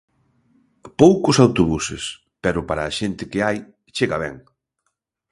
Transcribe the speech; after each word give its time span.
Poucos 1.01 1.37
autobuses 1.45 2.03
pero 2.43 2.59
para 2.67 2.81
a 2.85 2.93
xente 2.99 3.23
que 3.31 3.39
hai 3.45 3.57
chega 3.95 4.17
ben. 4.23 4.35